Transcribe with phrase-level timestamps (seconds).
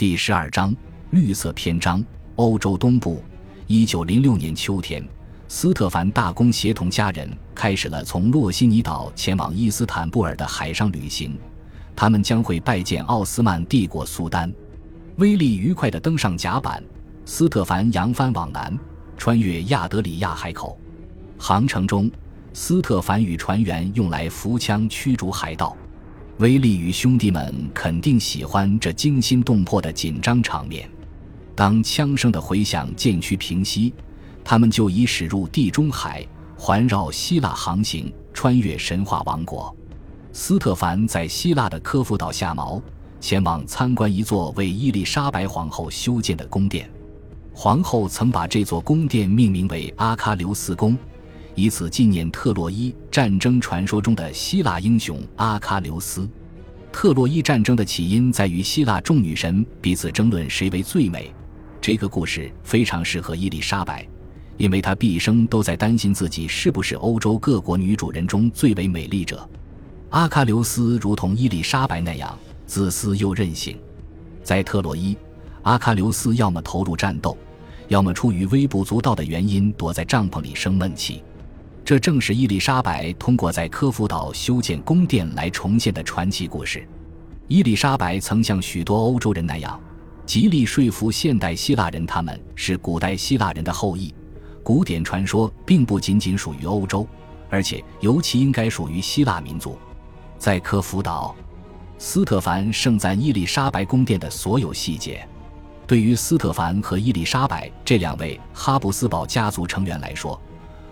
[0.00, 0.74] 第十二章
[1.10, 2.02] 绿色篇章：
[2.36, 3.22] 欧洲东部。
[3.66, 5.06] 一九零六年秋天，
[5.46, 11.38] 斯特凡大公协同家人开始了从洛西尼岛前往伊斯坦布尔的海上旅行。
[11.94, 14.50] 他们将会拜见奥斯曼帝国苏丹。
[15.16, 16.82] 威力愉快地登上甲板，
[17.26, 18.74] 斯特凡扬帆往南，
[19.18, 20.80] 穿越亚德里亚海口。
[21.36, 22.10] 航程中，
[22.54, 25.76] 斯特凡与船员用来扶枪驱逐海盗。
[26.40, 30.90] 威利与兄弟们肯定喜欢这惊心动魄的紧张场面。
[31.54, 33.92] 当枪声的回响渐趋平息，
[34.42, 36.26] 他们就已驶入地中海，
[36.56, 39.74] 环绕希腊航行，穿越神话王国。
[40.32, 42.80] 斯特凡在希腊的科夫岛下锚，
[43.20, 46.90] 前往参观一座为伊丽莎白皇后修建的宫殿。
[47.52, 50.96] 皇后曾把这座宫殿命名为阿喀琉斯宫，
[51.60, 56.26] 以此纪念特洛伊战争传说中的希腊英雄阿喀琉斯。
[56.90, 61.30] 特洛伊战争的起因在于希腊众女神彼此争论谁为最美。
[61.78, 64.08] 这个故事非常适合伊丽莎白，
[64.56, 69.46] 因为她毕生都在担心自己是不是欧洲各国女主人中最为美丽者。
[70.08, 73.78] 阿喀琉斯如同伊丽莎白那样自私又任性，
[74.42, 75.14] 在特洛伊，
[75.60, 77.36] 阿喀琉斯要么投入战斗，
[77.88, 81.22] 要么出于微不足道的原因躲在帐篷里生闷气。
[81.90, 86.88] 这正是伊丽莎白通过在科夫岛修建宫殿来重现的传奇故事。
[87.48, 89.80] 伊丽莎白曾像许多欧洲人那样，
[90.24, 94.14] 极力说服现代希腊人他们是古代希腊人的后裔。
[94.62, 97.04] 古典传说并不仅仅属于欧洲，
[97.48, 99.76] 而且尤其应该属于希腊民族。
[100.38, 101.34] 在科夫岛，
[101.98, 105.26] 斯特凡盛赞伊丽莎白宫殿的所有细节。
[105.88, 110.40] 对于斯特凡和伊丽莎白这两位哈布斯堡家族成员来说，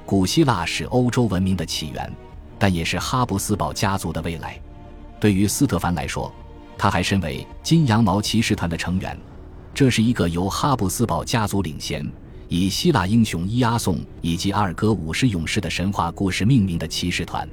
[0.09, 2.11] 古希腊是欧洲文明的起源，
[2.59, 4.59] 但也是哈布斯堡家族的未来。
[5.21, 6.33] 对于斯特凡来说，
[6.79, 9.15] 他还身为金羊毛骑士团的成员。
[9.75, 12.11] 这是一个由哈布斯堡家族领衔，
[12.49, 17.47] 以希腊英雄伊阿宋以及阿尔戈五十勇士的神话故事命名的骑士团。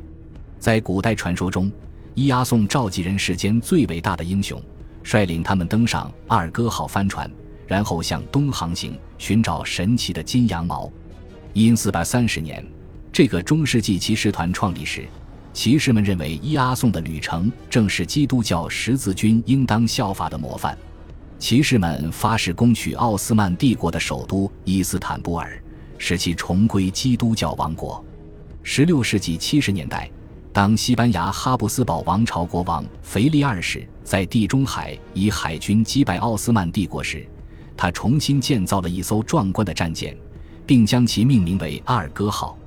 [0.58, 1.70] 在古代传说中，
[2.14, 4.64] 伊阿宋召集人世间最伟大的英雄，
[5.04, 7.30] 率领他们登上阿尔戈号帆船，
[7.68, 10.90] 然后向东航行，寻找神奇的金羊毛。
[11.56, 12.62] 因四百三十年，
[13.14, 15.08] 这个中世纪骑士团创立时，
[15.54, 20.78] 骑士们认为伊阿宋的旅程正是基督教十字军应当效法的模范。
[21.40, 25.58] 骑士们发誓攻取奥斯曼帝国的首都伊斯坦布尔，
[25.98, 28.04] 使其重归基督教王国。
[28.62, 30.12] 十六世纪七十年代。
[30.52, 37.26] 当西班牙哈布斯堡王朝国王腓力二世在地中海以海军击败奥斯曼帝国时，
[37.78, 40.18] 他重新建造了一艘壮观的战舰，
[40.66, 42.58] 并将其命名为阿尔戈号。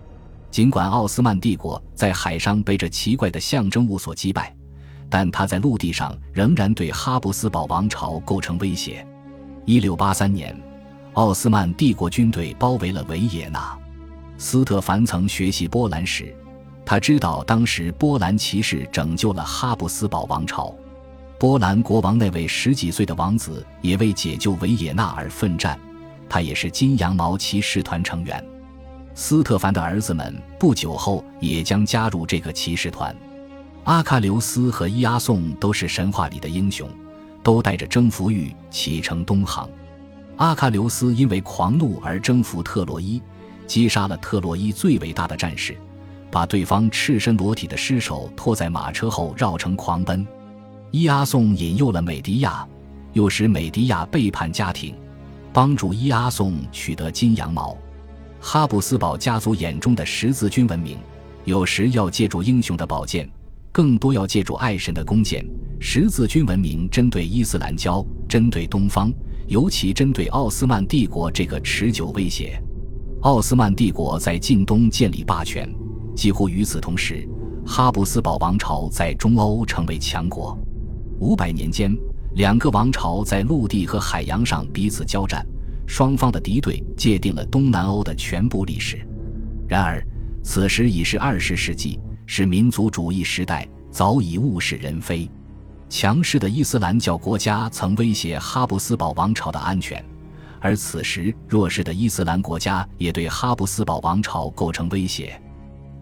[0.50, 4.54] 尽管奥斯曼帝国在海上被这奇怪的象征物所击败，
[5.10, 9.06] 但他在陆地上仍然对哈布斯堡王朝构成威胁。
[9.66, 10.58] 一六八三年，
[11.12, 13.78] 奥斯曼帝国军队包围了维也纳。
[14.38, 16.34] 斯特凡曾学习波兰史。
[16.86, 20.74] 他知道，当时波兰骑士拯救了哈布斯堡王朝，
[21.38, 25.78] 波兰国王那位十几岁的王子也为解救维也纳而奋战，
[26.28, 28.44] 他也是金羊毛骑士团成员。
[29.14, 33.14] 斯特凡的儿子们不久后也将加入这个骑士团。
[33.84, 36.88] 阿喀琉斯和伊阿宋都是神话里的英雄，
[37.42, 39.68] 都带着征服欲启程东航。
[40.36, 43.20] 阿喀琉斯因为狂怒而征服特洛伊，
[43.66, 45.76] 击杀了特洛伊最伟大的战士。
[46.30, 50.26] 把对方赤身裸体的尸首拖在马车后绕城狂奔，
[50.90, 52.68] 伊阿宋引诱了美迪亚，
[53.14, 54.94] 又使美迪亚背叛家庭，
[55.58, 57.76] 帮助伊阿宋取得金羊毛。
[58.40, 60.96] 哈布斯堡家族眼中的十字军文明，
[61.44, 63.28] 有时要借助英雄的宝剑，
[63.72, 65.44] 更多要借助爱神的弓箭。
[65.80, 69.12] 十字军文明针对伊斯兰教，针对东方，
[69.48, 72.62] 尤其针对奥斯曼帝国这个持久威胁。
[73.22, 75.68] 奥斯曼帝国在近东建立霸权。
[76.14, 77.28] 几乎与此同时，
[77.66, 80.56] 哈布斯堡王朝在中欧成为强国。
[81.18, 81.92] 五百年间，
[82.34, 85.44] 两个王朝在陆地和海洋上彼此交战，
[85.86, 89.04] 双方的敌对界定了东南欧的全部历史。
[89.68, 90.02] 然而，
[90.42, 95.28] 此时已是二十世纪，是民族主义时代，早已物是人非。
[95.88, 100.04] 强势的伊斯兰教国家曾威胁哈布斯堡王朝的安全，
[100.60, 105.40] 而此时弱势的伊斯兰国家也对哈布斯堡王朝构成威胁。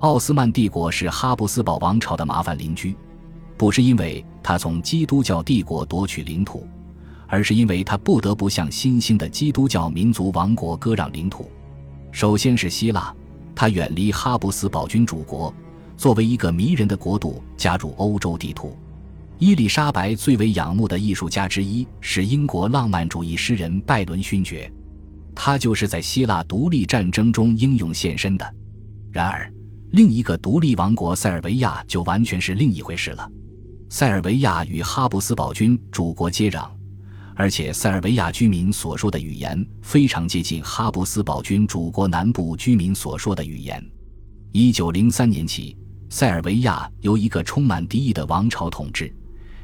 [0.01, 2.97] 奥斯曼帝国是哈布斯堡王朝的麻烦邻居，
[3.57, 6.67] 不是因为他从基督教帝国夺取领土，
[7.27, 11.51] 而是因为他不得不向新兴的基督教民族王国割让领土。
[12.13, 13.15] 首先是希腊，
[13.55, 15.55] 他远离哈布斯堡君主国，
[15.97, 18.77] 作为一个迷人的国度加入欧洲地图。
[19.39, 24.71] 伊丽莎白最为仰慕的艺术家之一是英国浪漫主义诗人拜伦勋爵，
[25.35, 28.55] 他就是在希腊独立战争中英勇献身的。
[29.13, 29.53] 然而，
[29.91, 33.31] 另一个独立王国塞尔维亚就完全是另一回事了。
[33.89, 36.69] 塞尔维亚与哈布斯堡君主国接壤，
[37.37, 43.83] 而且塞尔维亚居民所说的语言非常接近哈布斯堡君主国南部居民所说的语言。
[44.51, 45.77] 一九零三年起，
[46.11, 49.15] 塞尔维亚由一个充满敌意的王朝统治。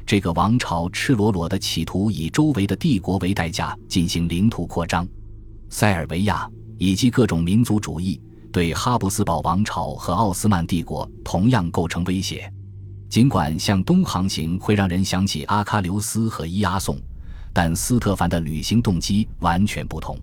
[0.05, 5.05] 这个王朝赤裸裸地企图以周围的帝国为代价进行领土扩张。
[5.69, 8.21] 塞尔维亚以及各种民族主义
[8.51, 12.51] 对哈布斯堡王朝和奥斯曼帝国同样构成威胁。
[13.13, 16.97] 尽管向东航行会让人想起阿喀琉斯和伊阿宋，
[17.53, 20.17] 但斯特凡的旅行动机完全不同。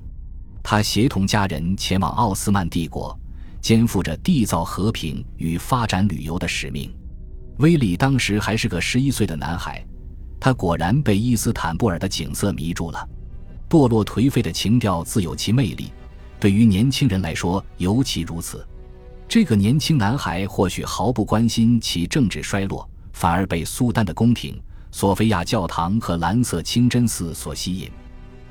[0.60, 3.16] 他协同家人前往奥斯曼帝国。
[3.60, 6.92] 肩负着缔造和平与发展旅游的使命，
[7.58, 9.86] 威利当时还是个十一岁的男孩，
[10.40, 13.08] 他果然被伊斯坦布尔的景色迷住了。
[13.68, 15.92] 堕落颓废的情调自有其魅力，
[16.40, 18.66] 对于年轻人来说尤其如此。
[19.30, 24.60] 这个年轻男孩或许毫不关心其政治衰落，反而被苏丹的宫廷、
[24.90, 27.88] 索菲亚教堂和蓝色清真寺所吸引，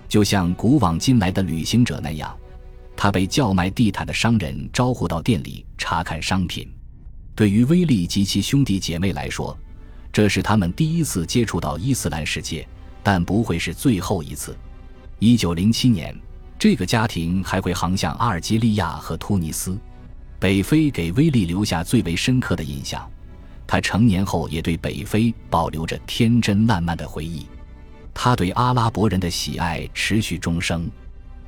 [0.08, 2.34] 就像古往今来的旅行者那样。
[2.96, 6.66] 他被叫卖地毯的商人招呼到店里查看商品。
[7.36, 9.58] 对于威利及其兄弟姐妹来说，
[10.14, 12.66] 这是他们第一次接触到伊斯兰世界，
[13.04, 14.56] 但不会是最后一次。
[15.20, 16.18] 一九零七年，
[16.58, 19.78] 这个家庭还会航向阿尔及利亚和突尼斯。
[20.40, 23.10] 北非给威利留下最为深刻的印象。
[23.68, 27.46] 他成年后也对北非保留着天真烂漫的回忆。
[28.14, 30.90] 他对阿拉伯人的喜爱持续终生。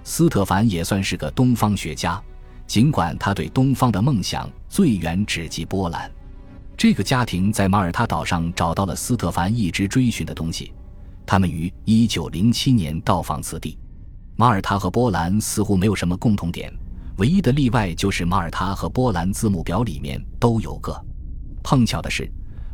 [0.04, 2.22] 斯特凡也算是个东方学家，
[2.68, 6.12] 尽管他对东方的梦想最远只及波兰。
[6.78, 10.74] 这个家庭在马耳他岛上找到了斯特凡一直追寻的东西。
[11.26, 13.78] 他们于1907年到访此地。
[14.36, 16.74] 马耳他和波兰似乎没有什么共同点，
[17.22, 20.92] 唯一的例外就是马耳他和波兰字母表里面都有个。
[21.62, 22.28] 碰巧的是，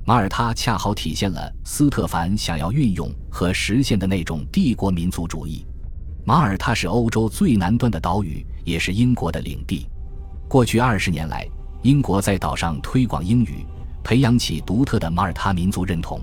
[0.05, 5.65] 马耳他恰好体现了斯特凡想要运用和实现的那种帝国民族主义。
[6.25, 9.85] 马耳他是欧洲最南端的岛屿，也是英国的领地。
[10.47, 11.45] 过去二十年来，
[11.83, 13.65] 英国在岛上推广英语，
[14.01, 16.21] 培养起独特的马耳他民族认同。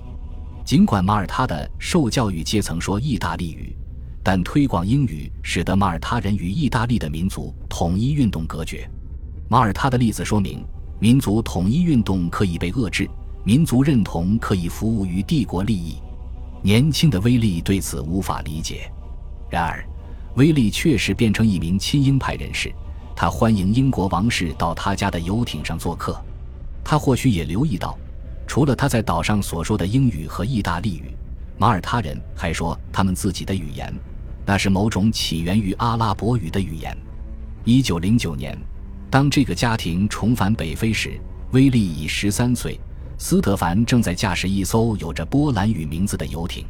[0.65, 3.77] 尽管马耳他的受教育阶层说意大利语，
[4.25, 8.89] 但推广英语使得马耳他人与意大利的民族统一运动隔绝。
[9.47, 10.65] 马耳他的例子说明，
[10.99, 13.07] 民族统一运动可以被遏制，
[13.43, 15.97] 民族认同可以服务于帝国利益。
[16.63, 18.91] 年轻的威利对此无法理解，
[19.47, 19.85] 然而。
[20.37, 22.73] 威利确实变成一名亲英派人士，
[23.15, 26.19] 他欢迎英国王室到他家的游艇上做客。
[26.83, 27.95] 他或许也留意到，
[28.47, 31.15] 除了他在岛上所说的英语和意大利语，
[31.59, 33.93] 马耳他人还说他们自己的语言，
[34.45, 36.95] 那是某种起源于阿拉伯语的语言。
[37.63, 38.57] 一九零九年，
[39.09, 41.19] 当这个家庭重返北非时，
[41.51, 42.79] 威利已十三岁，
[43.17, 46.65] 斯特凡正在驾驶一艘有着波兰语名字的游艇。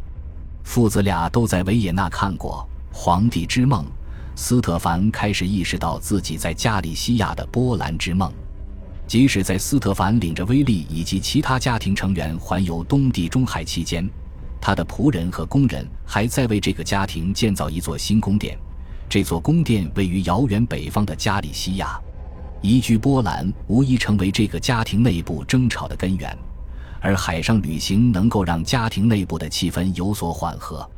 [0.63, 2.68] 父子俩都在维也纳看过。
[2.92, 3.86] 皇帝之梦，
[4.36, 8.31] 斯特凡开始意识到自己在加利西亚的波兰之梦。
[9.06, 14.10] 即使在斯特凡领着威利以及其他家庭成员环游东地中海期间，
[14.66, 18.58] 他的仆人和工人还在为这个家庭建造一座新宫殿。
[19.08, 22.01] 这座宫殿位于遥远北方的加利西亚。
[22.63, 26.36] 移居波兰无疑成为这个家庭内部争吵的根源，
[27.00, 30.89] 而海上旅行能够让家庭内部的气氛有所缓和。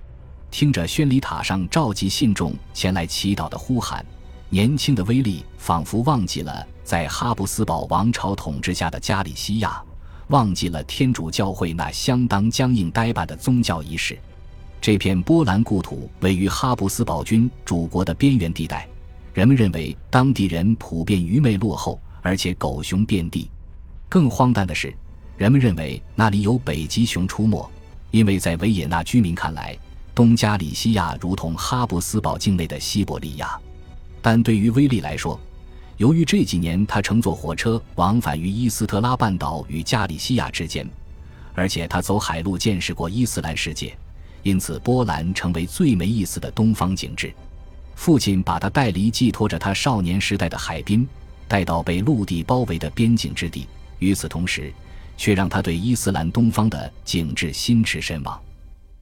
[0.49, 4.05] 听着宣礼塔上召集信众前来祈祷的呼喊，
[4.49, 9.83] 年轻的威利仿佛忘记了在哈布斯堡王朝统治下的加利西亚，
[10.27, 14.17] 忘记了天主教会那相当僵硬呆板的宗教仪式。
[14.79, 18.87] 这片波兰故土位于哈布斯堡军主国的边缘地带，
[19.33, 23.49] 人们认为当地人普遍愚昧落后，而且狗熊遍地。
[24.09, 24.93] 更荒诞的是，
[25.37, 27.69] 人们认为那里有北极熊出没，
[28.11, 29.77] 因为在维也纳居民看来。
[30.13, 33.59] 东加里西亚如同哈布斯堡境内的西伯利亚，
[34.21, 35.39] 但对于威利来说，
[35.97, 40.87] 由于这几年他乘坐火车往返于伊斯特拉半岛与加利西亚之间，
[41.55, 43.97] 而且他走海路见识过伊斯兰世界，
[44.43, 47.33] 因此波兰成为最没意思的东方景致。
[47.95, 51.07] 父亲把他带离寄托着他少年时代的海滨，
[51.47, 54.71] 带到被陆地包围的边境之地，与此同时，
[55.17, 58.39] 却让他对伊斯兰东方的景致心驰神往。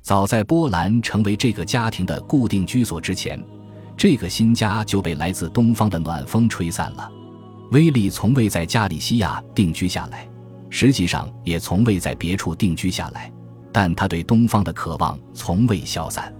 [0.02, 3.38] 早在波兰成为这个家庭的固定居所之前，
[3.98, 7.12] 这个新家就被来自东方的暖风吹散了。
[7.72, 10.28] 威利从未在加利西亚定居下来，
[10.70, 13.32] 实际上也从未在别处定居下来。
[13.72, 16.34] 但他对东方的渴望从未消散。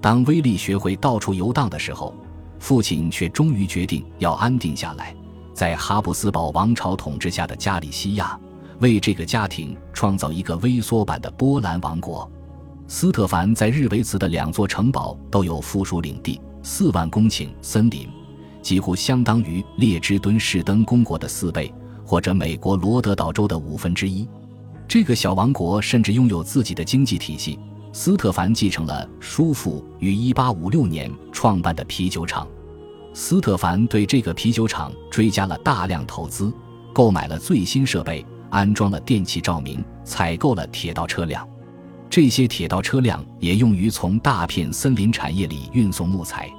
[0.00, 2.14] 当威利学会到处游荡的时候，
[2.60, 5.12] 父亲却终于决定要安定下来，
[5.52, 8.38] 在哈布斯堡王朝统治下的加利西亚，
[8.78, 12.30] 为这个家庭创造一个微缩版的波兰王国。
[12.86, 18.06] 斯特凡在日维茨的两座城堡都有附属领地，四万公顷森林，
[18.60, 21.72] 几乎相当于列支敦士登公国的四倍，
[22.04, 24.28] 或者美国罗德岛州的五分之一。
[24.86, 27.58] 这个小王国甚至拥有自己的经济体系。
[27.90, 32.46] 斯特凡继承了叔父于1856年创办的啤酒厂。
[33.14, 36.52] 斯特凡对这个啤酒厂追加了大量投资，
[36.92, 41.48] 购买了最新设备，安装了电气照明，采购了铁道车辆。
[42.10, 46.52] 这些铁道车辆也用于从大片森林产业里运送木材。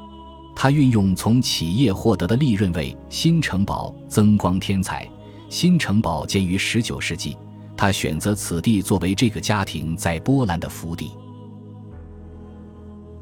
[0.61, 5.09] 他运用从企业获得的利润为新城堡增光添彩。
[5.47, 7.37] 新城堡建于19世纪。
[7.77, 11.11] 他选择此地作为这个家庭在波兰的府邸。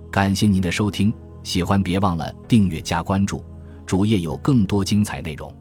[0.10, 1.14] 感谢您的收听，
[1.44, 3.46] 喜欢别忘了订阅加关注，
[3.86, 5.56] 主页有更多精彩内容。